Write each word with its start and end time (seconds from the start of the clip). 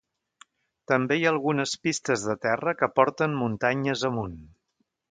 També 0.91 1.17
hi 1.19 1.27
ha 1.27 1.33
algunes 1.33 1.75
pistes 1.83 2.27
de 2.31 2.37
terra 2.49 2.77
que 2.81 2.93
porten 2.99 3.39
muntanyes 3.45 4.09
amunt. 4.13 4.37